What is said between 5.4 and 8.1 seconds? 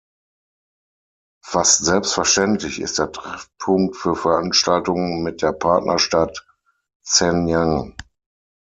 der Partnerstadt Zhenjiang.